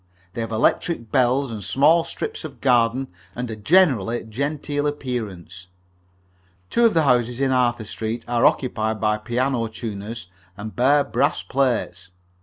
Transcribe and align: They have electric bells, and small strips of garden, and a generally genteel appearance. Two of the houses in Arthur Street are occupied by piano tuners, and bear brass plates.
They 0.33 0.41
have 0.41 0.49
electric 0.51 1.11
bells, 1.11 1.51
and 1.51 1.63
small 1.63 2.03
strips 2.03 2.43
of 2.43 2.59
garden, 2.59 3.07
and 3.35 3.51
a 3.51 3.55
generally 3.55 4.23
genteel 4.23 4.87
appearance. 4.87 5.67
Two 6.71 6.87
of 6.87 6.95
the 6.95 7.03
houses 7.03 7.39
in 7.39 7.51
Arthur 7.51 7.85
Street 7.85 8.25
are 8.27 8.43
occupied 8.43 8.99
by 8.99 9.19
piano 9.19 9.67
tuners, 9.67 10.25
and 10.57 10.75
bear 10.75 11.03
brass 11.03 11.43
plates. 11.43 12.09